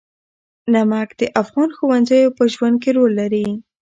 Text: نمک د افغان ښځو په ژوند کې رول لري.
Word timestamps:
نمک 0.73 1.09
د 1.19 1.21
افغان 1.41 1.69
ښځو 1.77 2.21
په 2.37 2.43
ژوند 2.53 2.75
کې 2.83 2.89
رول 2.97 3.11
لري. 3.21 3.47